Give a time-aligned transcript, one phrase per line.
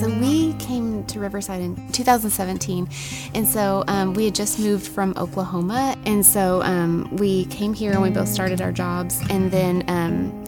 [0.00, 2.88] So we came to Riverside in 2017,
[3.34, 7.92] and so um, we had just moved from Oklahoma, and so um, we came here
[7.92, 9.84] and we both started our jobs, and then.
[9.88, 10.44] Um,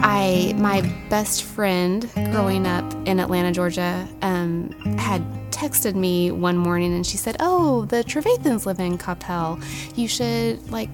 [0.00, 6.94] I, my best friend growing up in Atlanta, Georgia, um, had texted me one morning
[6.94, 9.60] and she said, "Oh, the Trevathans live in Coppell.
[9.96, 10.90] You should like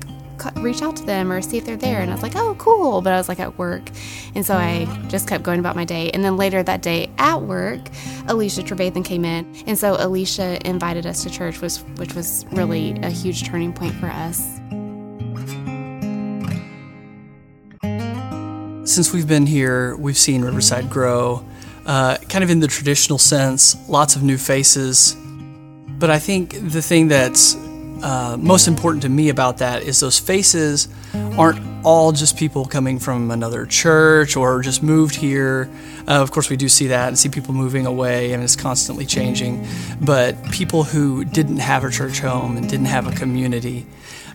[0.57, 2.00] reach out to them or see if they're there.
[2.00, 3.00] And I was like, oh, cool.
[3.00, 3.82] But I was like at work.
[4.35, 6.11] And so I just kept going about my day.
[6.11, 7.81] And then later that day at work,
[8.29, 9.54] Alicia Trevathan came in.
[9.67, 13.95] And so Alicia invited us to church, which, which was really a huge turning point
[13.95, 14.61] for us.
[18.90, 21.45] Since we've been here, we've seen Riverside grow,
[21.87, 25.17] uh, kind of in the traditional sense, lots of new faces.
[25.98, 27.57] But I think the thing that's
[28.04, 30.89] uh, most important to me about that is those faces
[31.39, 35.70] aren't all just people coming from another church or just moved here.
[36.06, 39.06] Uh, of course, we do see that and see people moving away, and it's constantly
[39.06, 39.67] changing.
[40.03, 43.87] But people who didn't have a church home and didn't have a community,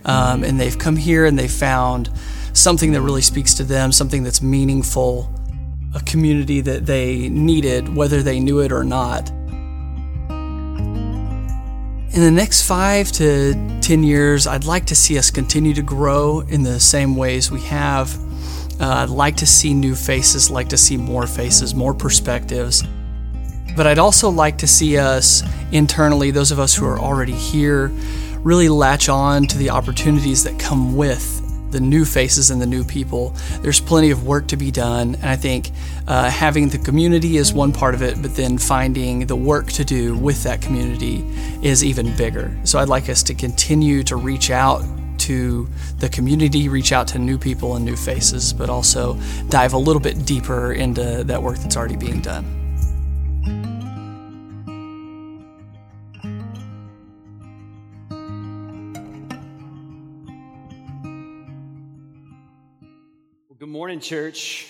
[0.04, 2.10] um, and they've come here and they found
[2.52, 5.30] something that really speaks to them, something that's meaningful,
[5.94, 9.30] a community that they needed, whether they knew it or not.
[12.12, 16.40] In the next five to 10 years, I'd like to see us continue to grow
[16.40, 18.12] in the same ways we have.
[18.80, 22.82] Uh, I'd like to see new faces, like to see more faces, more perspectives.
[23.76, 27.92] But I'd also like to see us internally, those of us who are already here,
[28.42, 31.39] really latch on to the opportunities that come with
[31.70, 33.34] the new faces and the new people.
[33.62, 35.70] There's plenty of work to be done, and I think
[36.06, 39.84] uh, having the community is one part of it, but then finding the work to
[39.84, 41.24] do with that community
[41.62, 42.56] is even bigger.
[42.64, 44.82] So I'd like us to continue to reach out
[45.18, 49.78] to the community, reach out to new people and new faces, but also dive a
[49.78, 52.59] little bit deeper into that work that's already being done.
[63.90, 64.68] Morning, church.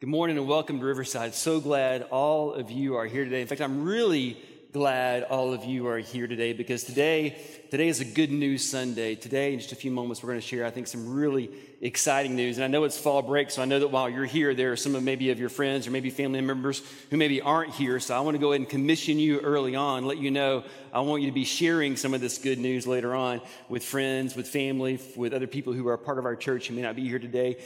[0.00, 1.34] Good morning and welcome to Riverside.
[1.34, 3.42] So glad all of you are here today.
[3.42, 4.40] In fact, I'm really
[4.72, 7.36] glad all of you are here today because today,
[7.70, 9.14] today is a good news Sunday.
[9.14, 11.50] Today, in just a few moments, we're going to share, I think, some really
[11.82, 12.56] exciting news.
[12.56, 14.76] And I know it's fall break, so I know that while you're here, there are
[14.76, 18.00] some of maybe of your friends or maybe family members who maybe aren't here.
[18.00, 20.64] So I want to go ahead and commission you early on, let you know
[20.94, 24.34] I want you to be sharing some of this good news later on with friends,
[24.34, 27.06] with family, with other people who are part of our church who may not be
[27.06, 27.58] here today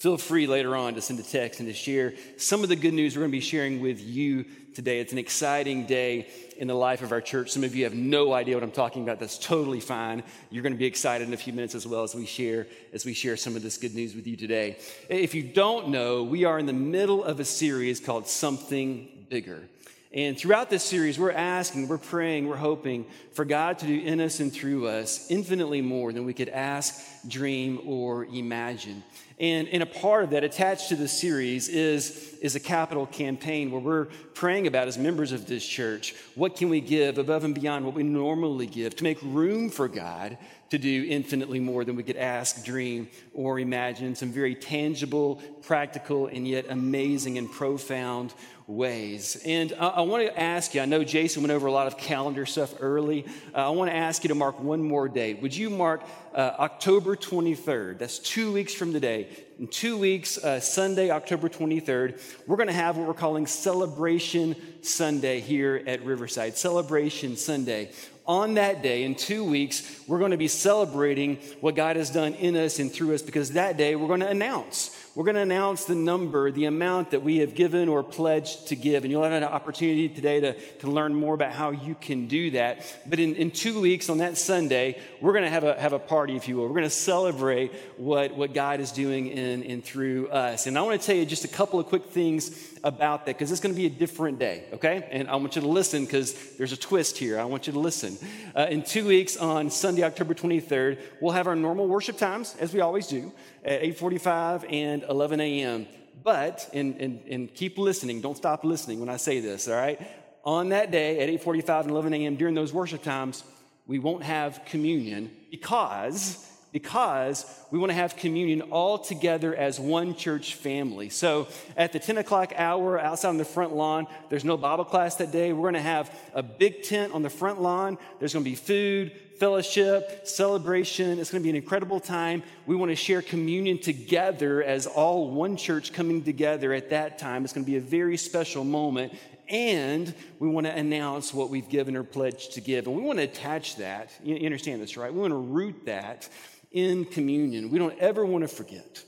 [0.00, 2.94] feel free later on to send a text and to share some of the good
[2.94, 4.98] news we're going to be sharing with you today.
[4.98, 7.50] It's an exciting day in the life of our church.
[7.50, 9.20] Some of you have no idea what I'm talking about.
[9.20, 10.22] That's totally fine.
[10.50, 13.04] You're going to be excited in a few minutes as well as we share as
[13.04, 14.78] we share some of this good news with you today.
[15.10, 19.68] If you don't know, we are in the middle of a series called Something Bigger.
[20.12, 24.20] And throughout this series, we're asking, we're praying, we're hoping for God to do in
[24.20, 29.04] us and through us infinitely more than we could ask, dream, or imagine.
[29.38, 33.70] And, and a part of that, attached to the series, is, is a capital campaign
[33.70, 37.54] where we're praying about, as members of this church, what can we give above and
[37.54, 40.36] beyond what we normally give to make room for God
[40.70, 44.14] to do infinitely more than we could ask, dream, or imagine.
[44.14, 48.32] Some very tangible, practical, and yet amazing and profound
[48.70, 49.40] ways.
[49.44, 51.98] And I, I want to ask you I know Jason went over a lot of
[51.98, 53.26] calendar stuff early.
[53.54, 55.42] Uh, I want to ask you to mark one more date.
[55.42, 56.02] Would you mark
[56.34, 57.98] uh, October 23rd?
[57.98, 59.28] That's two weeks from today.
[59.58, 64.56] In two weeks, uh, Sunday, October 23rd, we're going to have what we're calling Celebration
[64.82, 66.56] Sunday here at Riverside.
[66.56, 67.90] Celebration Sunday
[68.30, 72.34] on that day, in two weeks, we're going to be celebrating what God has done
[72.34, 75.42] in us and through us because that day we're going to announce we're going to
[75.42, 79.02] announce the number, the amount that we have given or pledged to give.
[79.02, 82.52] And you'll have an opportunity today to, to learn more about how you can do
[82.52, 82.84] that.
[83.06, 85.98] But in, in two weeks on that Sunday, we're going to have a, have a
[85.98, 86.64] party, if you will.
[86.64, 90.66] We're going to celebrate what, what God is doing in and through us.
[90.66, 93.52] And I want to tell you just a couple of quick things about that because
[93.52, 95.08] it's going to be a different day, okay?
[95.10, 97.38] And I want you to listen because there's a twist here.
[97.38, 98.16] I want you to listen.
[98.56, 102.72] Uh, in two weeks on Sunday, October 23rd, we'll have our normal worship times, as
[102.72, 103.32] we always do,
[103.64, 105.86] at 8.45 and 11 a.m.
[106.22, 110.00] But, and, and, and keep listening, don't stop listening when I say this, all right?
[110.44, 113.44] On that day at 8.45 and 11 a.m., during those worship times,
[113.86, 120.14] we won't have communion because because we want to have communion all together as one
[120.14, 121.08] church family.
[121.08, 125.16] So at the 10 o'clock hour outside on the front lawn, there's no Bible class
[125.16, 125.52] that day.
[125.52, 127.98] We're going to have a big tent on the front lawn.
[128.18, 131.18] There's going to be food, fellowship, celebration.
[131.18, 132.42] It's going to be an incredible time.
[132.66, 137.44] We want to share communion together as all one church coming together at that time.
[137.44, 139.14] It's going to be a very special moment.
[139.48, 142.86] And we want to announce what we've given or pledged to give.
[142.86, 144.12] And we want to attach that.
[144.22, 145.12] You understand this, right?
[145.12, 146.28] We want to root that
[146.70, 147.70] in communion.
[147.70, 149.02] We don't ever want to forget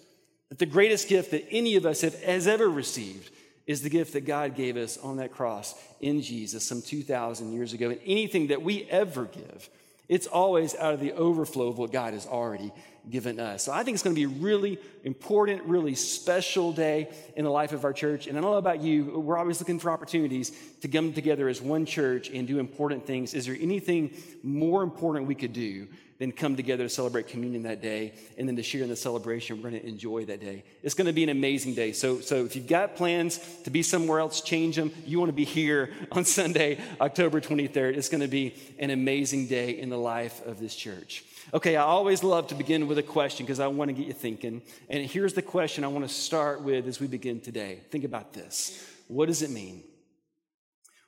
[0.48, 3.30] that the greatest gift that any of us have, has ever received
[3.66, 7.72] is the gift that God gave us on that cross in Jesus some 2,000 years
[7.72, 7.90] ago.
[7.90, 9.70] And anything that we ever give,
[10.08, 12.72] it's always out of the overflow of what God has already
[13.08, 13.64] given us.
[13.64, 17.50] So I think it's going to be a really important, really special day in the
[17.50, 18.26] life of our church.
[18.26, 21.60] And I don't know about you, we're always looking for opportunities to come together as
[21.60, 23.34] one church and do important things.
[23.34, 25.88] Is there anything more important we could do
[26.22, 29.56] then come together to celebrate communion that day, and then to share in the celebration.
[29.56, 30.62] We're going to enjoy that day.
[30.84, 31.90] It's going to be an amazing day.
[31.90, 34.92] So, so if you've got plans to be somewhere else, change them.
[35.04, 37.96] You want to be here on Sunday, October 23rd.
[37.96, 41.24] It's going to be an amazing day in the life of this church.
[41.52, 44.12] Okay, I always love to begin with a question because I want to get you
[44.12, 44.62] thinking.
[44.88, 47.80] And here's the question I want to start with as we begin today.
[47.90, 48.88] Think about this.
[49.08, 49.82] What does it mean?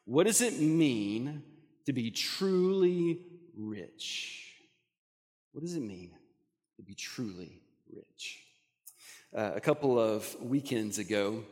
[0.06, 1.44] What does it mean
[1.86, 3.20] to be truly
[3.56, 4.43] rich?
[5.54, 6.10] What does it mean
[6.76, 8.42] to be truly rich?
[9.32, 11.44] Uh, a couple of weekends ago,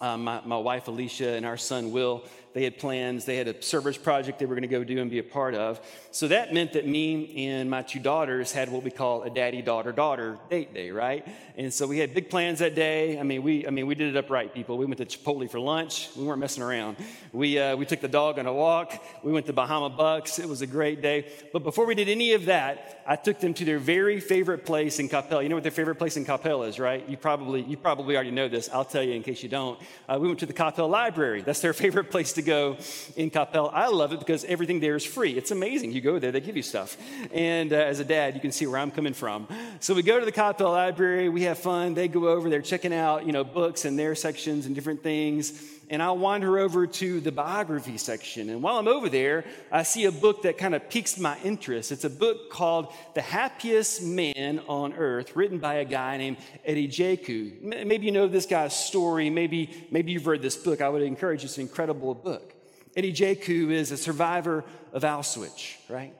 [0.00, 3.24] um, my, my wife Alicia and our son Will they had plans.
[3.24, 5.54] They had a service project they were going to go do and be a part
[5.54, 5.80] of.
[6.10, 9.62] So that meant that me and my two daughters had what we call a daddy
[9.62, 11.26] daughter daughter date day, right?
[11.56, 13.20] And so we had big plans that day.
[13.20, 14.78] I mean, we I mean we did it upright, people.
[14.78, 16.08] We went to Chipotle for lunch.
[16.16, 16.96] We weren't messing around.
[17.32, 19.00] We uh, we took the dog on a walk.
[19.22, 20.40] We went to Bahama Bucks.
[20.40, 21.30] It was a great day.
[21.52, 24.98] But before we did any of that, I took them to their very favorite place
[24.98, 25.42] in Coppell.
[25.42, 27.08] You know what their favorite place in Coppell is, right?
[27.08, 28.68] You probably you probably already know this.
[28.72, 29.78] I'll tell you in case you don't.
[30.08, 31.42] Uh, we went to the Coppell Library.
[31.42, 32.76] That's their favorite place to go
[33.16, 33.70] in Coppell.
[33.72, 35.36] I love it because everything there is free.
[35.36, 35.92] It's amazing.
[35.92, 36.96] You go there, they give you stuff.
[37.32, 39.48] And uh, as a dad, you can see where I'm coming from.
[39.80, 41.94] So we go to the Coppell Library, we have fun.
[41.94, 45.79] They go over, they're checking out, you know, books and their sections and different things.
[45.90, 48.48] And I wander over to the biography section.
[48.48, 51.90] And while I'm over there, I see a book that kind of piques my interest.
[51.90, 56.86] It's a book called The Happiest Man on Earth, written by a guy named Eddie
[56.86, 57.60] Jaku.
[57.60, 59.30] Maybe you know this guy's story.
[59.30, 60.80] Maybe, maybe you've read this book.
[60.80, 61.46] I would encourage you.
[61.46, 62.54] It's an incredible book.
[62.96, 66.14] Eddie Jaku is a survivor of Auschwitz, right?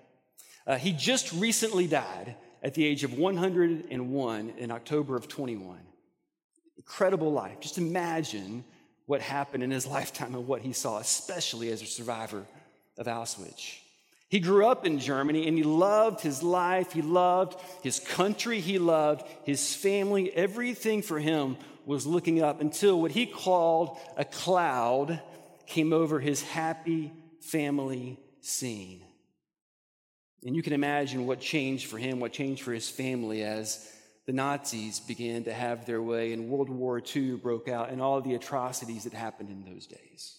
[0.67, 5.79] Uh, he just recently died at the age of 101 in October of 21.
[6.77, 7.61] Incredible life.
[7.61, 8.65] Just imagine
[9.11, 12.47] what happened in his lifetime and what he saw, especially as a survivor
[12.97, 13.79] of Auschwitz.
[14.29, 18.79] He grew up in Germany and he loved his life, he loved his country, he
[18.79, 20.33] loved his family.
[20.33, 25.21] Everything for him was looking up until what he called a cloud
[25.67, 29.03] came over his happy family scene.
[30.47, 33.85] And you can imagine what changed for him, what changed for his family as
[34.31, 38.21] the Nazis began to have their way and World War II broke out and all
[38.21, 40.37] the atrocities that happened in those days.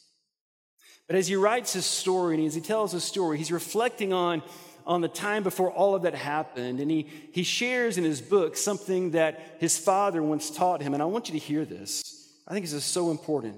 [1.07, 4.43] But as he writes his story and as he tells his story, he's reflecting on,
[4.88, 6.79] on the time before all of that happened.
[6.79, 10.93] And he, he shares in his book something that his father once taught him.
[10.93, 12.31] And I want you to hear this.
[12.47, 13.57] I think this is so important.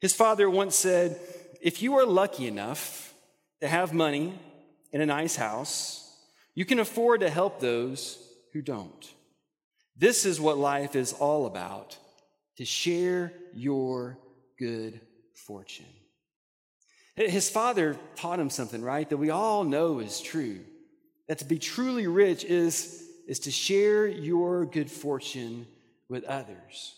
[0.00, 1.18] His father once said,
[1.62, 3.14] If you are lucky enough
[3.62, 4.38] to have money
[4.92, 6.14] in a nice house,
[6.54, 8.22] you can afford to help those
[8.52, 9.15] who don't.
[9.98, 11.96] This is what life is all about
[12.58, 14.18] to share your
[14.58, 15.00] good
[15.34, 15.86] fortune.
[17.16, 19.08] His father taught him something, right?
[19.08, 20.60] That we all know is true.
[21.28, 25.66] That to be truly rich is, is to share your good fortune
[26.10, 26.94] with others.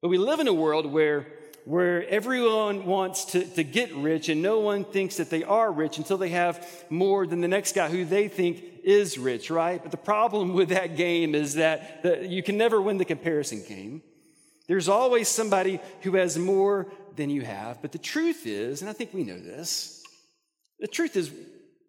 [0.00, 1.26] But we live in a world where,
[1.66, 5.98] where everyone wants to, to get rich and no one thinks that they are rich
[5.98, 9.82] until they have more than the next guy who they think is rich, right?
[9.82, 13.62] But the problem with that game is that the, you can never win the comparison
[13.68, 14.02] game.
[14.66, 17.82] There's always somebody who has more than you have.
[17.82, 20.02] But the truth is, and I think we know this,
[20.80, 21.30] the truth is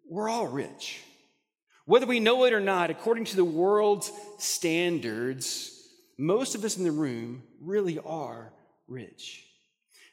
[0.10, 1.00] we're all rich.
[1.86, 5.72] Whether we know it or not, according to the world's standards,
[6.18, 8.52] most of us in the room really are
[8.88, 9.46] rich.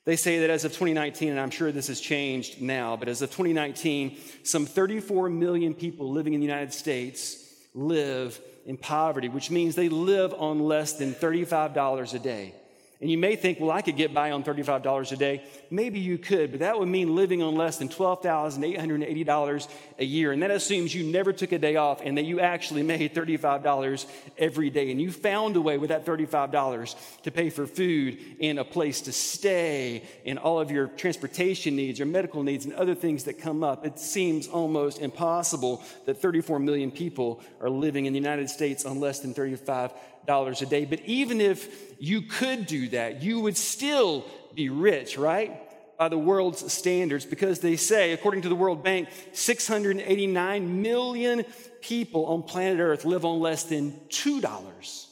[0.06, 3.22] They say that as of 2019, and I'm sure this has changed now, but as
[3.22, 7.44] of 2019, some 34 million people living in the United States
[7.74, 12.54] live in poverty, which means they live on less than $35 a day.
[13.00, 15.42] And you may think, well, I could get by on $35 a day.
[15.70, 20.32] Maybe you could, but that would mean living on less than $12,880 a year.
[20.32, 24.06] And that assumes you never took a day off and that you actually made $35
[24.36, 24.90] every day.
[24.90, 29.02] And you found a way with that $35 to pay for food and a place
[29.02, 33.40] to stay and all of your transportation needs, your medical needs, and other things that
[33.40, 33.86] come up.
[33.86, 39.00] It seems almost impossible that 34 million people are living in the United States on
[39.00, 39.92] less than 35
[40.26, 40.84] dollars a day.
[40.84, 44.24] But even if you could do that, you would still
[44.54, 45.62] be rich, right?
[45.98, 51.44] By the world's standards, because they say, according to the World Bank, 689 million
[51.80, 55.06] people on planet Earth live on less than $2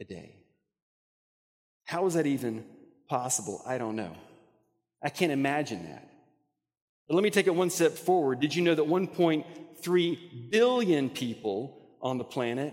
[0.00, 0.36] a day.
[1.84, 2.64] How is that even
[3.08, 3.62] possible?
[3.66, 4.12] I don't know.
[5.02, 6.08] I can't imagine that.
[7.08, 8.40] But let me take it one step forward.
[8.40, 12.72] Did you know that 1.3 billion people on the planet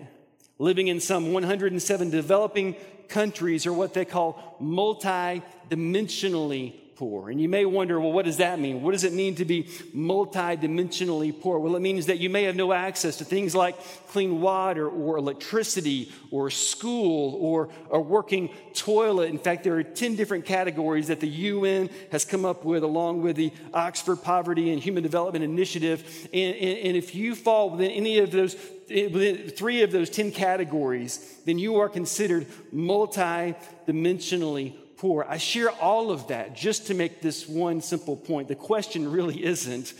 [0.58, 2.76] living in some 107 developing
[3.08, 7.32] countries are what they call multi-dimensionally poor.
[7.32, 8.84] And you may wonder, well, what does that mean?
[8.84, 11.58] What does it mean to be multi-dimensionally poor?
[11.58, 13.76] Well, it means that you may have no access to things like
[14.10, 19.32] clean water or electricity or school or a working toilet.
[19.32, 23.24] In fact, there are 10 different categories that the UN has come up with along
[23.24, 26.30] with the Oxford Poverty and Human Development Initiative.
[26.32, 28.56] And, and, and if you fall within any of those
[28.92, 35.26] eh, within three of those 10 categories, then you are considered multi-dimensionally poor.
[35.28, 38.48] I share all of that just to make this one simple point.
[38.48, 39.96] The question really isn't,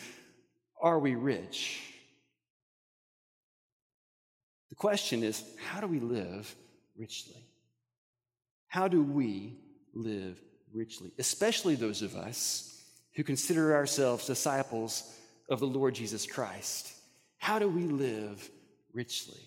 [0.80, 1.82] are we rich?
[4.70, 6.56] The question is, how do we live
[6.96, 7.44] richly?
[8.68, 9.58] How do we
[9.96, 10.40] live
[10.72, 11.12] richly?
[11.18, 12.80] Especially those of us
[13.16, 15.04] who consider ourselves disciples
[15.50, 16.94] of the Lord Jesus Christ.
[17.40, 18.48] How do we live
[18.94, 19.42] richly?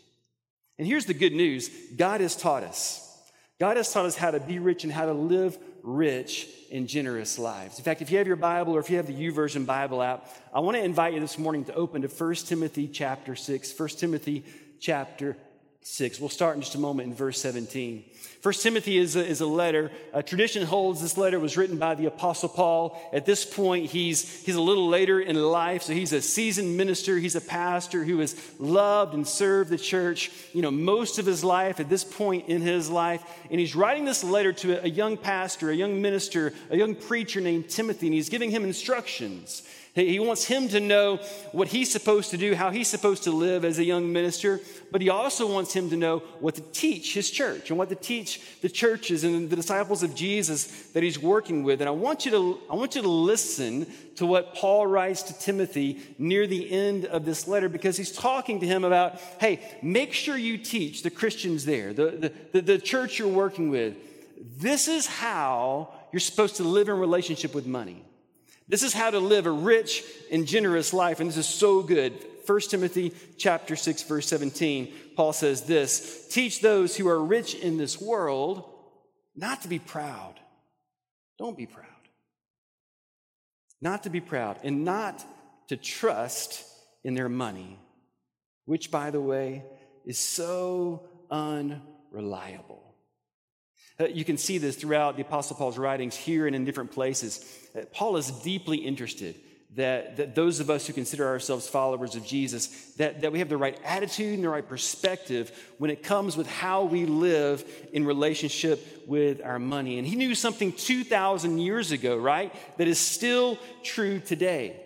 [0.78, 3.13] And here's the good news God has taught us.
[3.60, 7.38] God has taught us how to be rich and how to live rich and generous
[7.38, 7.78] lives.
[7.78, 10.28] In fact, if you have your Bible or if you have the YouVersion Bible app,
[10.52, 13.78] I want to invite you this morning to open to 1 Timothy chapter 6.
[13.78, 14.44] 1 Timothy
[14.80, 15.36] chapter
[15.86, 16.18] 6.
[16.18, 18.04] We'll start in just a moment in verse 17.
[18.40, 19.90] First Timothy is a, is a letter.
[20.14, 22.98] A tradition holds this letter was written by the Apostle Paul.
[23.12, 27.18] At this point, he's, he's a little later in life, so he's a seasoned minister.
[27.18, 31.44] He's a pastor who has loved and served the church, you know, most of his
[31.44, 33.22] life at this point in his life.
[33.50, 36.94] And he's writing this letter to a, a young pastor, a young minister, a young
[36.94, 39.62] preacher named Timothy, and he's giving him instructions.
[39.94, 41.18] He wants him to know
[41.52, 44.60] what he's supposed to do, how he's supposed to live as a young minister,
[44.90, 47.94] but he also wants him to know what to teach his church and what to
[47.94, 51.80] teach the churches and the disciples of Jesus that he's working with.
[51.80, 53.86] And I want you to, I want you to listen
[54.16, 58.58] to what Paul writes to Timothy near the end of this letter because he's talking
[58.60, 62.78] to him about, hey, make sure you teach the Christians there, the, the, the, the
[62.78, 63.94] church you're working with.
[64.58, 68.03] This is how you're supposed to live in relationship with money.
[68.68, 72.12] This is how to live a rich and generous life, and this is so good.
[72.46, 77.78] 1 Timothy chapter 6 verse 17, Paul says this, teach those who are rich in
[77.78, 78.70] this world
[79.34, 80.34] not to be proud.
[81.38, 81.86] Don't be proud.
[83.80, 85.24] Not to be proud and not
[85.68, 86.64] to trust
[87.02, 87.78] in their money,
[88.66, 89.64] which by the way
[90.06, 92.93] is so unreliable.
[93.98, 97.44] Uh, you can see this throughout the Apostle Paul's writings here and in different places.
[97.76, 99.36] Uh, Paul is deeply interested
[99.76, 103.48] that, that those of us who consider ourselves followers of Jesus, that, that we have
[103.48, 108.04] the right attitude and the right perspective when it comes with how we live in
[108.04, 109.98] relationship with our money.
[109.98, 114.80] And he knew something 2,000 years ago, right, that is still true today.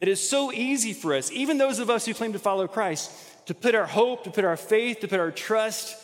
[0.00, 3.10] It is so easy for us, even those of us who claim to follow Christ,
[3.46, 5.96] to put our hope, to put our faith, to put our trust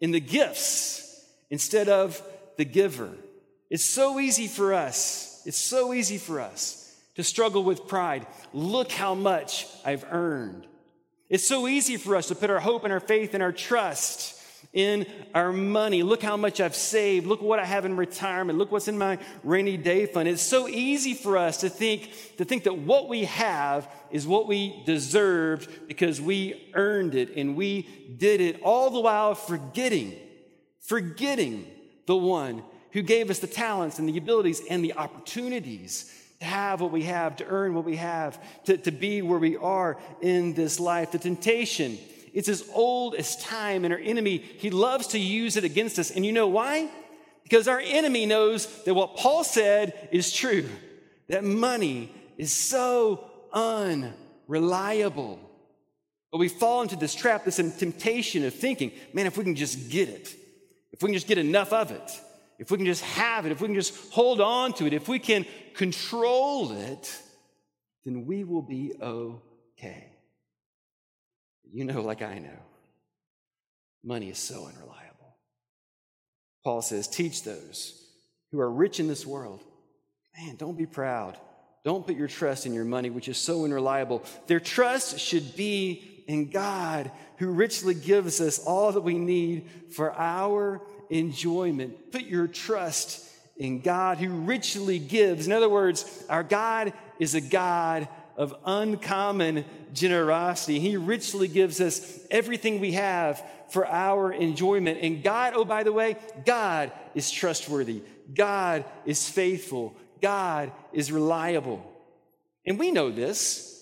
[0.00, 1.07] in the gifts
[1.50, 2.22] instead of
[2.56, 3.10] the giver.
[3.70, 5.42] It's so easy for us.
[5.46, 8.26] It's so easy for us to struggle with pride.
[8.52, 10.66] Look how much I've earned.
[11.28, 14.34] It's so easy for us to put our hope and our faith and our trust
[14.72, 16.02] in our money.
[16.02, 17.26] Look how much I've saved.
[17.26, 18.58] Look what I have in retirement.
[18.58, 20.28] Look what's in my rainy day fund.
[20.28, 24.46] It's so easy for us to think, to think that what we have is what
[24.46, 27.82] we deserved because we earned it and we
[28.16, 30.14] did it, all the while forgetting
[30.88, 31.66] forgetting
[32.06, 36.80] the one who gave us the talents and the abilities and the opportunities to have
[36.80, 40.54] what we have, to earn what we have, to, to be where we are in
[40.54, 41.12] this life.
[41.12, 41.98] The temptation,
[42.32, 46.10] it's as old as time, and our enemy, he loves to use it against us.
[46.10, 46.88] And you know why?
[47.42, 50.68] Because our enemy knows that what Paul said is true
[51.28, 55.38] that money is so unreliable.
[56.32, 59.90] But we fall into this trap, this temptation of thinking, man, if we can just
[59.90, 60.34] get it,
[60.92, 62.20] if we can just get enough of it,
[62.58, 65.08] if we can just have it, if we can just hold on to it, if
[65.08, 67.22] we can control it,
[68.04, 70.08] then we will be okay.
[71.70, 72.58] You know, like I know,
[74.02, 75.36] money is so unreliable.
[76.64, 78.02] Paul says, Teach those
[78.50, 79.62] who are rich in this world.
[80.36, 81.38] Man, don't be proud.
[81.84, 84.24] Don't put your trust in your money, which is so unreliable.
[84.46, 90.12] Their trust should be in God, who richly gives us all that we need for
[90.12, 90.80] our
[91.10, 92.12] enjoyment.
[92.12, 95.46] Put your trust in God, who richly gives.
[95.46, 98.06] In other words, our God is a God
[98.36, 100.78] of uncommon generosity.
[100.78, 105.00] He richly gives us everything we have for our enjoyment.
[105.02, 108.02] And God, oh, by the way, God is trustworthy.
[108.32, 109.96] God is faithful.
[110.20, 111.82] God is reliable.
[112.66, 113.77] And we know this.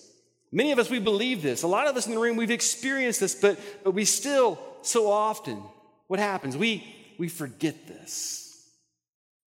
[0.51, 1.63] Many of us, we believe this.
[1.63, 5.11] A lot of us in the room, we've experienced this, but, but we still, so
[5.11, 5.61] often,
[6.07, 6.55] what happens?
[6.55, 6.83] We,
[7.17, 8.65] we forget this.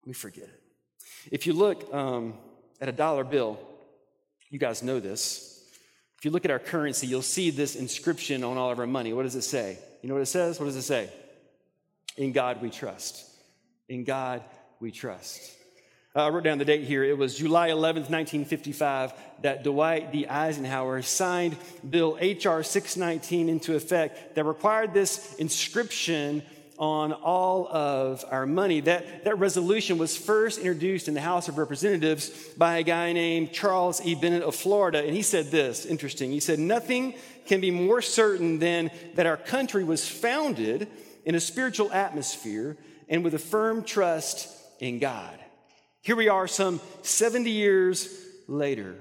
[0.06, 0.62] We forget it.
[1.32, 2.34] If you look um,
[2.82, 3.60] at a dollar bill,
[4.50, 5.64] you guys know this.
[6.18, 9.14] If you look at our currency, you'll see this inscription on all of our money.
[9.14, 9.78] What does it say?
[10.02, 10.60] You know what it says?
[10.60, 11.10] What does it say?
[12.18, 13.26] In God we trust.
[13.88, 14.44] In God
[14.80, 15.54] we trust.
[16.16, 17.04] Uh, I wrote down the date here.
[17.04, 19.14] It was July 11th, 1955,
[19.44, 20.26] that Dwight D.
[20.26, 21.56] Eisenhower signed
[21.88, 22.64] Bill H.R.
[22.64, 26.42] 619 into effect that required this inscription
[26.80, 28.80] on all of our money.
[28.80, 33.52] That, that resolution was first introduced in the House of Representatives by a guy named
[33.52, 34.16] Charles E.
[34.16, 35.04] Bennett of Florida.
[35.04, 36.32] And he said this interesting.
[36.32, 37.14] He said, Nothing
[37.46, 40.88] can be more certain than that our country was founded
[41.24, 44.50] in a spiritual atmosphere and with a firm trust
[44.80, 45.39] in God.
[46.10, 48.10] Here we are, some 70 years
[48.48, 48.96] later,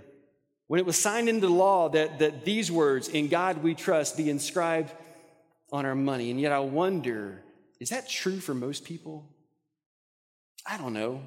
[0.66, 4.28] when it was signed into law that, that these words, in God we trust, be
[4.28, 4.92] inscribed
[5.72, 6.30] on our money.
[6.30, 7.42] And yet I wonder
[7.80, 9.26] is that true for most people?
[10.66, 11.22] I don't know.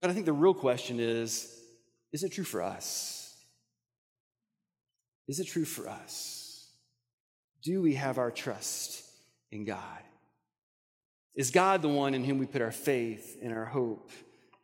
[0.00, 1.56] But I think the real question is
[2.12, 3.36] is it true for us?
[5.28, 6.72] Is it true for us?
[7.62, 9.04] Do we have our trust
[9.52, 10.02] in God?
[11.34, 14.10] Is God the one in whom we put our faith and our hope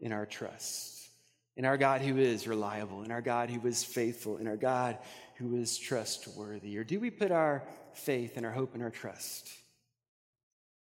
[0.00, 1.08] and our trust?
[1.56, 4.98] In our God who is reliable, in our God who is faithful, in our God
[5.36, 6.78] who is trustworthy?
[6.78, 9.50] Or do we put our faith and our hope and our trust?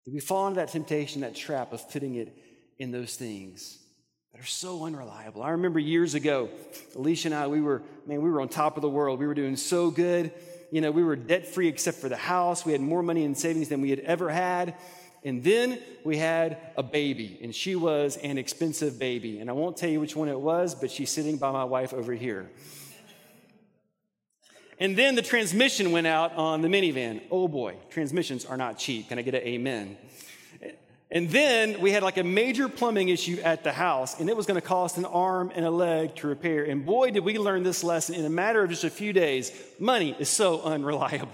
[0.05, 2.37] Do we fall into that temptation, that trap of putting it
[2.77, 3.79] in those things
[4.31, 5.43] that are so unreliable?
[5.43, 6.49] I remember years ago,
[6.95, 9.19] Alicia and I, we were, man, we were on top of the world.
[9.19, 10.31] We were doing so good.
[10.71, 12.65] You know, we were debt free except for the house.
[12.65, 14.75] We had more money in savings than we had ever had.
[15.25, 19.39] And then we had a baby, and she was an expensive baby.
[19.39, 21.93] And I won't tell you which one it was, but she's sitting by my wife
[21.93, 22.49] over here.
[24.79, 27.21] And then the transmission went out on the minivan.
[27.31, 29.09] Oh boy, transmissions are not cheap.
[29.09, 29.97] Can I get an amen?
[31.09, 34.47] And then we had like a major plumbing issue at the house, and it was
[34.47, 36.63] going to cost an arm and a leg to repair.
[36.63, 39.51] And boy, did we learn this lesson in a matter of just a few days.
[39.79, 41.29] Money is so unreliable.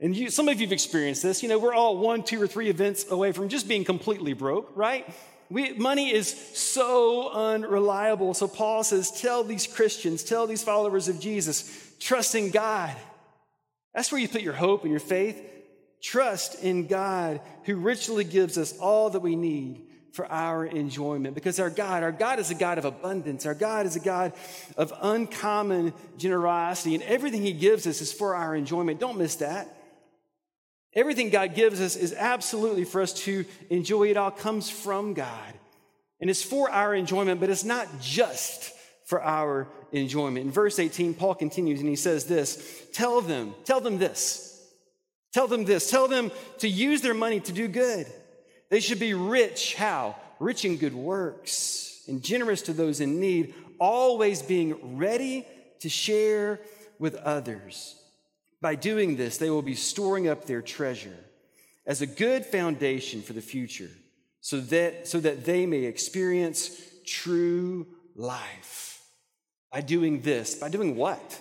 [0.00, 1.42] And you, some of you have experienced this.
[1.42, 4.70] You know, we're all one, two, or three events away from just being completely broke,
[4.76, 5.08] right?
[5.50, 8.34] We, money is so unreliable.
[8.34, 12.94] So Paul says, tell these Christians, tell these followers of Jesus, trust in God.
[13.94, 15.42] That's where you put your hope and your faith.
[16.00, 21.34] Trust in God who richly gives us all that we need for our enjoyment.
[21.34, 23.46] Because our God, our God is a God of abundance.
[23.46, 24.34] Our God is a God
[24.76, 26.94] of uncommon generosity.
[26.94, 29.00] And everything He gives us is for our enjoyment.
[29.00, 29.74] Don't miss that.
[30.98, 34.08] Everything God gives us is absolutely for us to enjoy.
[34.08, 35.54] It all comes from God.
[36.20, 38.72] And it's for our enjoyment, but it's not just
[39.04, 40.46] for our enjoyment.
[40.46, 44.60] In verse 18, Paul continues and he says this Tell them, tell them this.
[45.32, 45.88] Tell them this.
[45.88, 48.08] Tell them to use their money to do good.
[48.68, 49.76] They should be rich.
[49.76, 50.16] How?
[50.40, 55.46] Rich in good works and generous to those in need, always being ready
[55.78, 56.58] to share
[56.98, 57.94] with others.
[58.60, 61.16] By doing this, they will be storing up their treasure
[61.86, 63.90] as a good foundation for the future
[64.40, 69.02] so that, so that they may experience true life.
[69.72, 71.40] By doing this, by doing what?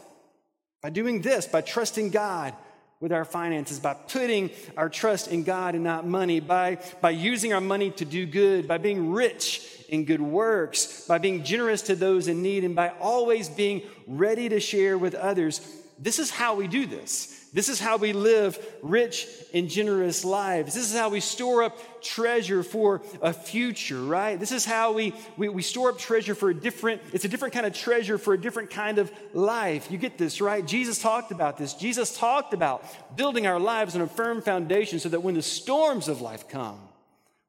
[0.82, 2.54] By doing this, by trusting God
[3.00, 7.54] with our finances, by putting our trust in God and not money, by, by using
[7.54, 11.96] our money to do good, by being rich in good works, by being generous to
[11.96, 15.62] those in need, and by always being ready to share with others
[16.00, 17.34] this is how we do this.
[17.54, 20.76] This is how we live rich and generous lives.
[20.76, 24.40] This is how we store up treasure for a future, right?
[24.40, 27.54] This is how we, we, we store up treasure for a different, it's a different
[27.54, 29.90] kind of treasure for a different kind of life.
[29.90, 30.66] You get this, right?
[30.66, 31.74] Jesus talked about this.
[31.74, 36.08] Jesus talked about building our lives on a firm foundation so that when the storms
[36.08, 36.80] of life come,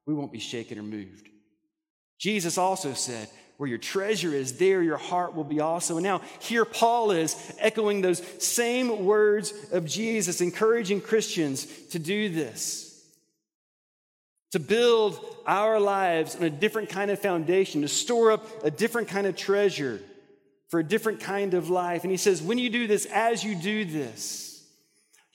[0.07, 1.29] we won't be shaken or moved.
[2.19, 5.97] Jesus also said, where your treasure is, there your heart will be also.
[5.97, 12.29] And now, here Paul is echoing those same words of Jesus, encouraging Christians to do
[12.31, 12.85] this.
[14.53, 19.09] To build our lives on a different kind of foundation, to store up a different
[19.09, 20.01] kind of treasure
[20.69, 22.05] for a different kind of life.
[22.05, 24.58] And he says, when you do this, as you do this,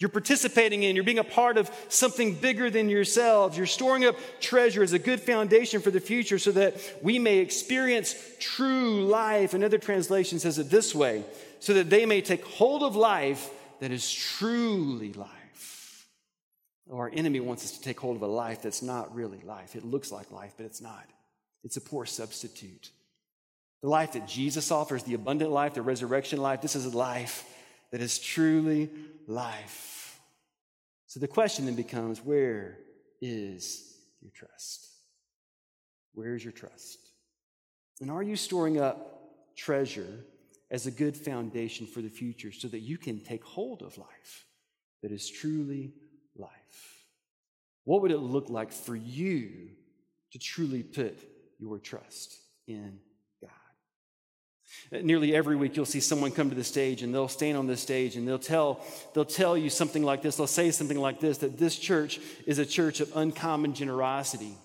[0.03, 3.55] you're participating in, you're being a part of something bigger than yourselves.
[3.55, 7.37] You're storing up treasure as a good foundation for the future so that we may
[7.37, 9.53] experience true life.
[9.53, 11.23] Another translation says it this way
[11.61, 16.05] so that they may take hold of life that is truly life.
[16.91, 19.73] Oh, our enemy wants us to take hold of a life that's not really life.
[19.73, 21.05] It looks like life, but it's not.
[21.63, 22.91] It's a poor substitute.
[23.81, 27.45] The life that Jesus offers, the abundant life, the resurrection life, this is a life
[27.91, 28.89] that is truly
[29.27, 30.19] life.
[31.07, 32.79] So the question then becomes where
[33.21, 34.87] is your trust?
[36.13, 36.97] Where is your trust?
[38.01, 39.21] And are you storing up
[39.55, 40.25] treasure
[40.71, 44.45] as a good foundation for the future so that you can take hold of life
[45.01, 45.93] that is truly
[46.35, 47.05] life?
[47.85, 49.69] What would it look like for you
[50.31, 51.19] to truly put
[51.59, 52.99] your trust in
[55.01, 57.75] Nearly every week, you'll see someone come to the stage and they'll stand on the
[57.75, 58.79] stage and they'll tell,
[59.13, 60.35] they'll tell you something like this.
[60.35, 64.55] They'll say something like this that this church is a church of uncommon generosity.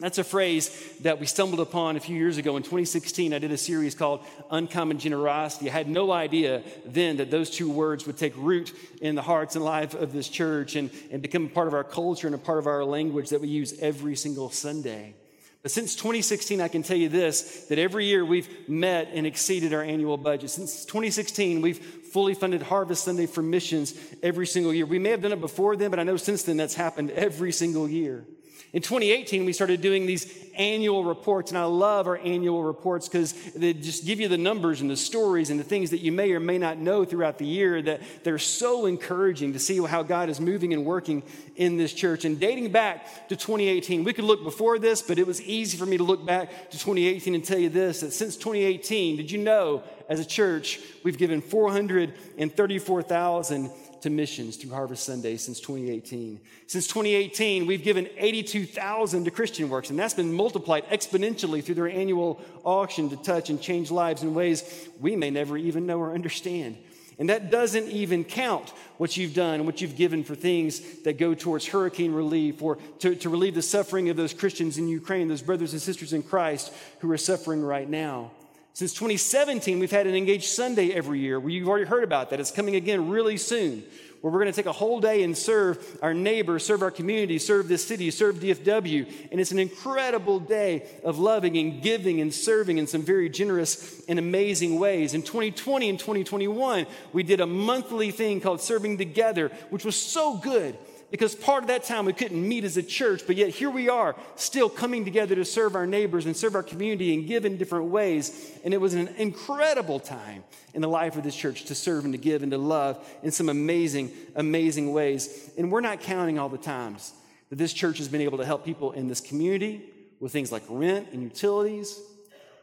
[0.00, 2.56] That's a phrase that we stumbled upon a few years ago.
[2.56, 5.68] In 2016, I did a series called Uncommon Generosity.
[5.68, 9.56] I had no idea then that those two words would take root in the hearts
[9.56, 12.38] and life of this church and, and become a part of our culture and a
[12.38, 15.16] part of our language that we use every single Sunday.
[15.62, 19.74] But since 2016, I can tell you this that every year we've met and exceeded
[19.74, 20.50] our annual budget.
[20.50, 24.86] Since 2016, we've fully funded Harvest Sunday for missions every single year.
[24.86, 27.52] We may have done it before then, but I know since then that's happened every
[27.52, 28.24] single year.
[28.72, 33.32] In 2018, we started doing these annual reports, and I love our annual reports because
[33.52, 36.32] they just give you the numbers and the stories and the things that you may
[36.32, 40.28] or may not know throughout the year that they're so encouraging to see how God
[40.28, 41.22] is moving and working
[41.56, 42.24] in this church.
[42.24, 45.86] And dating back to 2018, we could look before this, but it was easy for
[45.86, 49.38] me to look back to 2018 and tell you this that since 2018, did you
[49.38, 53.70] know as a church, we've given 434,000
[54.02, 56.40] to missions through Harvest Sunday since 2018.
[56.66, 61.88] Since 2018, we've given 82,000 to Christian Works, and that's been multiplied exponentially through their
[61.88, 66.14] annual auction to touch and change lives in ways we may never even know or
[66.14, 66.76] understand.
[67.18, 71.34] And that doesn't even count what you've done what you've given for things that go
[71.34, 75.42] towards hurricane relief or to, to relieve the suffering of those Christians in Ukraine, those
[75.42, 78.30] brothers and sisters in Christ who are suffering right now.
[78.74, 82.38] Since 2017, we've had an Engaged Sunday every year where you've already heard about that.
[82.38, 83.82] It's coming again really soon,
[84.20, 87.38] where we're going to take a whole day and serve our neighbors, serve our community,
[87.38, 89.12] serve this city, serve DFW.
[89.32, 94.00] And it's an incredible day of loving and giving and serving in some very generous
[94.06, 95.12] and amazing ways.
[95.12, 100.36] In 2020 and 2021, we did a monthly thing called Serving Together, which was so
[100.36, 100.78] good
[101.10, 103.88] because part of that time we couldn't meet as a church, but yet here we
[103.88, 107.56] are still coming together to serve our neighbors and serve our community and give in
[107.56, 108.52] different ways.
[108.64, 110.44] And it was an incredible time
[110.74, 113.30] in the life of this church to serve and to give and to love in
[113.30, 115.50] some amazing, amazing ways.
[115.56, 117.12] And we're not counting all the times
[117.48, 119.82] that this church has been able to help people in this community
[120.20, 121.98] with things like rent and utilities.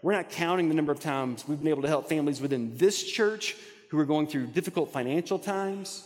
[0.03, 3.01] We're not counting the number of times we've been able to help families within this
[3.03, 3.55] church
[3.89, 6.03] who are going through difficult financial times.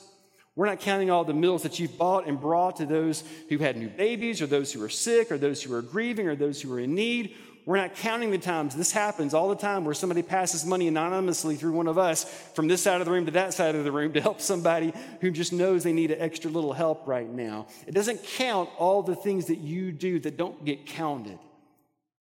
[0.56, 3.78] We're not counting all the meals that you've bought and brought to those who had
[3.78, 6.74] new babies, or those who are sick, or those who are grieving, or those who
[6.74, 7.36] are in need.
[7.66, 8.76] We're not counting the times.
[8.76, 12.24] This happens all the time where somebody passes money anonymously through one of us
[12.56, 14.92] from this side of the room to that side of the room to help somebody
[15.22, 17.68] who just knows they need an extra little help right now.
[17.86, 21.38] It doesn't count all the things that you do that don't get counted.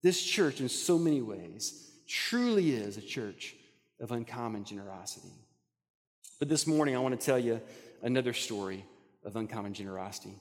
[0.03, 3.55] This church, in so many ways, truly is a church
[4.01, 5.33] of uncommon generosity.
[6.39, 7.61] But this morning, I want to tell you
[8.03, 8.85] another story
[9.25, 10.35] of uncommon generosity.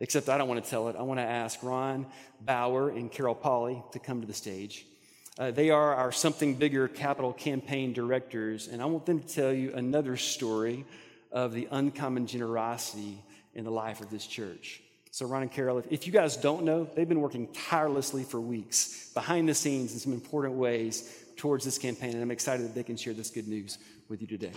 [0.00, 0.96] Except I don't want to tell it.
[0.96, 2.06] I want to ask Ron
[2.40, 4.86] Bauer and Carol Polly to come to the stage.
[5.38, 9.52] Uh, they are our Something Bigger capital campaign directors, and I want them to tell
[9.52, 10.84] you another story
[11.30, 13.22] of the uncommon generosity
[13.54, 14.82] in the life of this church.
[15.12, 18.40] So, Ron and Carol, if, if you guys don't know, they've been working tirelessly for
[18.40, 22.74] weeks behind the scenes in some important ways towards this campaign, and I'm excited that
[22.74, 24.52] they can share this good news with you today.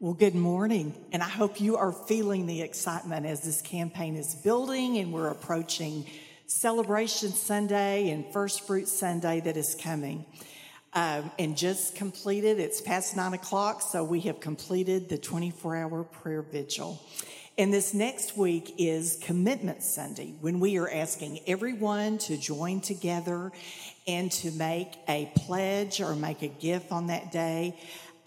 [0.00, 4.32] Well, good morning, and I hope you are feeling the excitement as this campaign is
[4.32, 6.06] building and we're approaching
[6.46, 10.24] Celebration Sunday and First Fruit Sunday that is coming.
[10.92, 16.04] Um, and just completed, it's past nine o'clock, so we have completed the 24 hour
[16.04, 17.02] prayer vigil.
[17.58, 23.50] And this next week is Commitment Sunday, when we are asking everyone to join together
[24.06, 27.76] and to make a pledge or make a gift on that day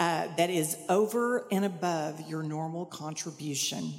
[0.02, 3.94] uh, that is over and above your normal contribution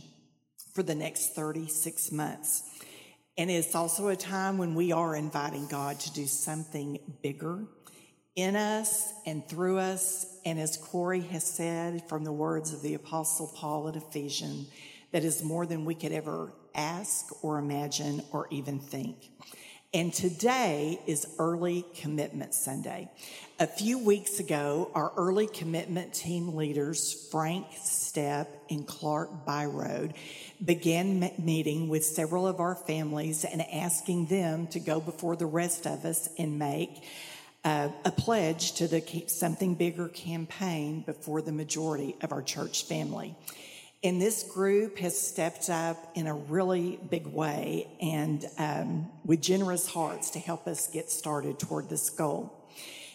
[0.74, 2.64] for the next 36 months.
[3.38, 7.60] And it's also a time when we are inviting God to do something bigger
[8.34, 10.26] in us and through us.
[10.44, 14.72] And as Corey has said from the words of the Apostle Paul at Ephesians,
[15.12, 19.30] that is more than we could ever ask or imagine or even think.
[19.94, 23.10] And today is Early Commitment Sunday.
[23.62, 30.14] A few weeks ago, our early commitment team leaders, Frank Stepp and Clark Byrode,
[30.64, 35.86] began meeting with several of our families and asking them to go before the rest
[35.86, 37.04] of us and make
[37.62, 43.36] uh, a pledge to the Something Bigger campaign before the majority of our church family.
[44.02, 49.86] And this group has stepped up in a really big way and um, with generous
[49.86, 52.58] hearts to help us get started toward this goal.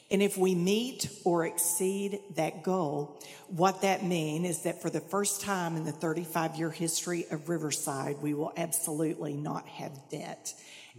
[0.09, 5.01] And if we meet or exceed that goal, what that means is that for the
[5.01, 10.53] first time in the 35 year history of Riverside, we will absolutely not have debt.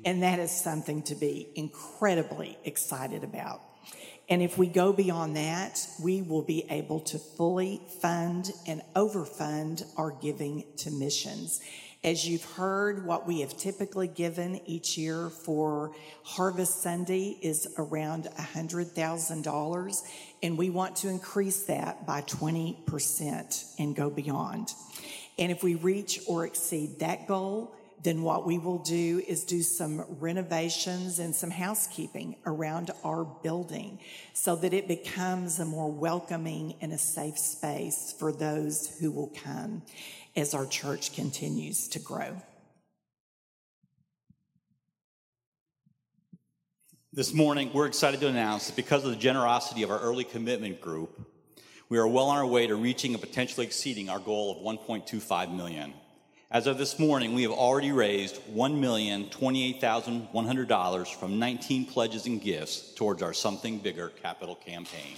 [0.05, 3.61] And that is something to be incredibly excited about.
[4.29, 9.85] And if we go beyond that, we will be able to fully fund and overfund
[9.97, 11.61] our giving to missions.
[12.05, 15.91] As you've heard, what we have typically given each year for
[16.23, 20.03] Harvest Sunday is around $100,000,
[20.41, 24.73] and we want to increase that by 20% and go beyond.
[25.41, 29.61] And if we reach or exceed that goal, then what we will do is do
[29.61, 33.99] some renovations and some housekeeping around our building
[34.35, 39.33] so that it becomes a more welcoming and a safe space for those who will
[39.43, 39.83] come
[40.39, 42.41] as our church continues to grow.
[47.13, 50.81] This morning, we're excited to announce that because of the generosity of our early commitment
[50.81, 51.21] group,
[51.89, 55.57] we are well on our way to reaching and potentially exceeding our goal of 1.25
[55.57, 55.93] million.
[56.51, 63.23] As of this morning, we have already raised $1,028,100 from 19 pledges and gifts towards
[63.23, 65.17] our Something Bigger capital campaign.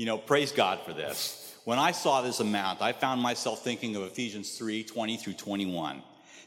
[0.00, 1.54] You know, praise God for this.
[1.66, 6.02] When I saw this amount, I found myself thinking of Ephesians 3 20 through 21.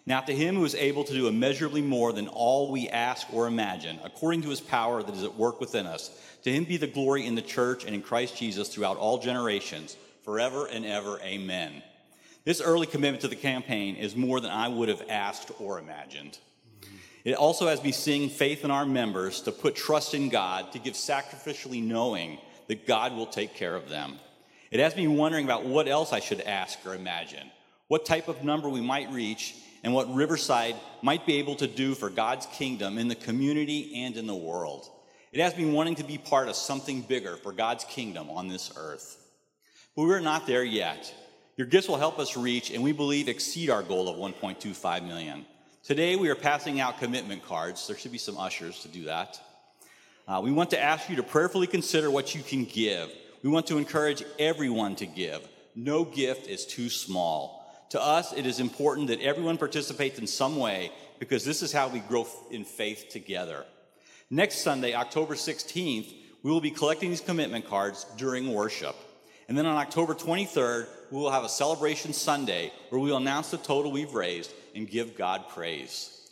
[0.07, 3.45] Now, to him who is able to do immeasurably more than all we ask or
[3.45, 6.87] imagine, according to his power that is at work within us, to him be the
[6.87, 11.19] glory in the church and in Christ Jesus throughout all generations, forever and ever.
[11.21, 11.83] Amen.
[12.45, 16.39] This early commitment to the campaign is more than I would have asked or imagined.
[17.23, 20.79] It also has me seeing faith in our members to put trust in God, to
[20.79, 24.19] give sacrificially knowing that God will take care of them.
[24.71, 27.51] It has me wondering about what else I should ask or imagine,
[27.87, 31.93] what type of number we might reach, and what Riverside might be able to do
[31.93, 34.89] for God's kingdom in the community and in the world.
[35.31, 38.71] It has me wanting to be part of something bigger for God's kingdom on this
[38.77, 39.17] earth.
[39.95, 41.13] But we're not there yet.
[41.57, 45.45] Your gifts will help us reach and we believe exceed our goal of 1.25 million.
[45.83, 47.85] Today we are passing out commitment cards.
[47.87, 49.39] There should be some ushers to do that.
[50.25, 53.11] Uh, we want to ask you to prayerfully consider what you can give.
[53.41, 55.45] We want to encourage everyone to give.
[55.75, 57.59] No gift is too small.
[57.89, 61.89] To us, it is important that everyone participates in some way because this is how
[61.89, 63.65] we grow in faith together.
[64.29, 68.95] Next Sunday, October 16th, we will be collecting these commitment cards during worship.
[69.49, 73.51] And then on October 23rd, we will have a celebration Sunday where we will announce
[73.51, 76.22] the total we've raised and give God praise.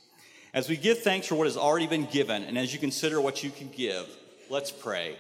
[0.54, 3.42] As we give thanks for what has already been given, and as you consider what
[3.42, 4.06] you can give,
[4.50, 5.16] let's pray.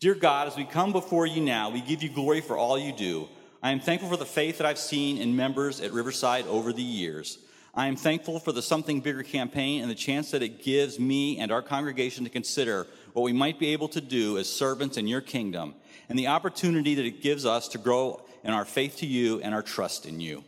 [0.00, 2.92] Dear God, as we come before you now, we give you glory for all you
[2.92, 3.28] do.
[3.62, 6.82] I am thankful for the faith that I've seen in members at Riverside over the
[6.82, 7.38] years.
[7.74, 11.38] I am thankful for the Something Bigger campaign and the chance that it gives me
[11.38, 15.06] and our congregation to consider what we might be able to do as servants in
[15.06, 15.74] your kingdom
[16.08, 19.54] and the opportunity that it gives us to grow in our faith to you and
[19.54, 20.42] our trust in you.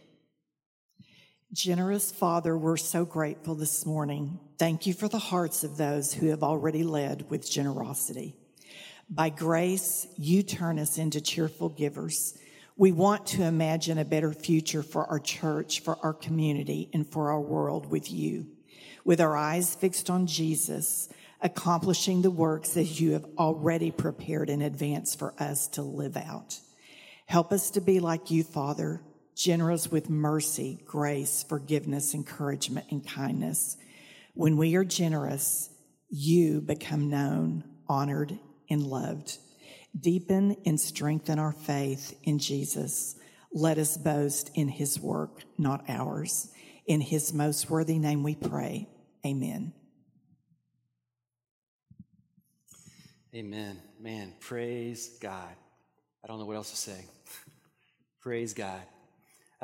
[1.54, 4.40] Generous Father, we're so grateful this morning.
[4.58, 8.34] Thank you for the hearts of those who have already led with generosity.
[9.08, 12.36] By grace, you turn us into cheerful givers.
[12.76, 17.30] We want to imagine a better future for our church, for our community, and for
[17.30, 18.48] our world with you.
[19.04, 21.08] With our eyes fixed on Jesus,
[21.40, 26.58] accomplishing the works that you have already prepared in advance for us to live out.
[27.26, 29.02] Help us to be like you, Father,
[29.34, 33.76] generous with mercy, grace, forgiveness, encouragement, and kindness.
[34.34, 35.70] When we are generous,
[36.08, 38.38] you become known, honored,
[38.70, 39.38] and loved.
[39.98, 43.16] Deepen and strengthen our faith in Jesus.
[43.52, 46.50] Let us boast in his work, not ours.
[46.86, 48.88] In his most worthy name we pray.
[49.24, 49.72] Amen.
[53.34, 53.80] Amen.
[54.00, 55.56] Man, praise God.
[56.22, 57.04] I don't know what else to say.
[58.20, 58.82] praise God.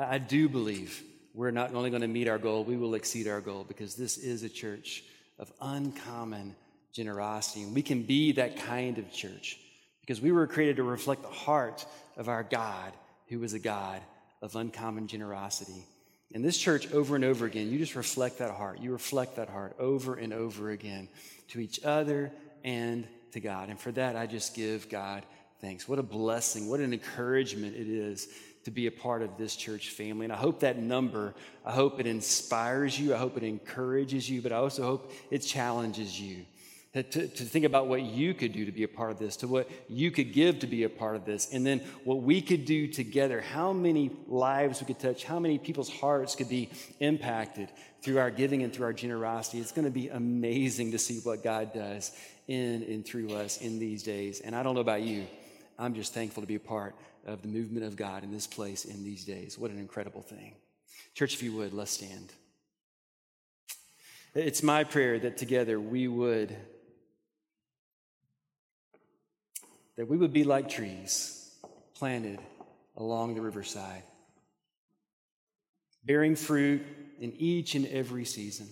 [0.09, 3.41] I do believe we're not only going to meet our goal, we will exceed our
[3.41, 5.03] goal because this is a church
[5.39, 6.55] of uncommon
[6.93, 7.63] generosity.
[7.63, 9.57] And we can be that kind of church
[10.01, 11.85] because we were created to reflect the heart
[12.17, 12.91] of our God,
[13.27, 14.01] who is a God
[14.41, 15.85] of uncommon generosity.
[16.31, 18.79] In this church, over and over again, you just reflect that heart.
[18.79, 21.07] You reflect that heart over and over again
[21.49, 22.31] to each other
[22.63, 23.69] and to God.
[23.69, 25.25] And for that, I just give God
[25.59, 25.87] thanks.
[25.87, 28.27] What a blessing, what an encouragement it is
[28.63, 30.25] to be a part of this church family.
[30.25, 31.33] And I hope that number,
[31.65, 35.39] I hope it inspires you, I hope it encourages you, but I also hope it
[35.39, 36.45] challenges you.
[36.93, 39.47] To, to, think about what you could do to be a part of this, to
[39.47, 42.65] what you could give to be a part of this, and then what we could
[42.65, 46.69] do together, how many lives we could touch, how many people's hearts could be
[46.99, 47.69] impacted
[48.01, 49.59] through our giving and through our generosity.
[49.59, 52.11] It's going to be amazing to see what God does
[52.49, 54.41] in and through us in these days.
[54.41, 55.27] And I don't know about you,
[55.81, 58.85] I'm just thankful to be a part of the movement of God in this place
[58.85, 59.57] in these days.
[59.57, 60.53] What an incredible thing.
[61.15, 62.31] Church, if you would, let's stand.
[64.35, 66.55] It's my prayer that together we would
[69.97, 71.53] that we would be like trees
[71.95, 72.39] planted
[72.95, 74.03] along the riverside,
[76.05, 76.83] bearing fruit
[77.19, 78.67] in each and every season.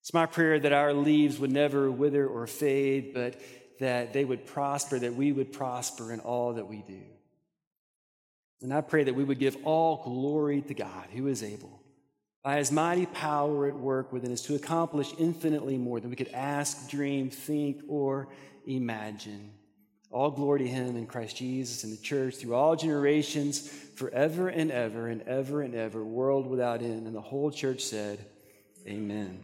[0.00, 3.40] It's my prayer that our leaves would never wither or fade, but
[3.80, 7.00] that they would prosper, that we would prosper in all that we do.
[8.62, 11.82] And I pray that we would give all glory to God, who is able,
[12.42, 16.32] by his mighty power at work within us, to accomplish infinitely more than we could
[16.32, 18.28] ask, dream, think, or
[18.66, 19.50] imagine.
[20.10, 24.70] All glory to him in Christ Jesus and the church through all generations, forever and
[24.70, 27.06] ever and ever and ever, world without end.
[27.06, 28.24] And the whole church said,
[28.86, 29.42] Amen.